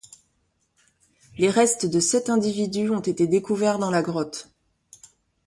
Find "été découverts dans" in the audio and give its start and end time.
3.01-3.91